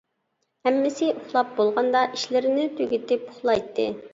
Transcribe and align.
ھەممىسى 0.67 1.09
ئۇخلاپ 1.17 1.53
بولغاندا، 1.59 2.03
ئىشلىرىنى 2.17 2.67
تۈگىتىپ 2.81 3.29
ئۇخلايتتى. 3.31 3.89